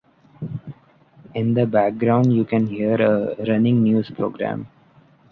In 1.35 1.53
the 1.53 1.67
background 1.67 2.33
you 2.33 2.43
can 2.43 2.65
hear 2.65 2.95
a 2.99 3.35
running 3.45 3.83
news 3.83 4.09
program. 4.09 4.65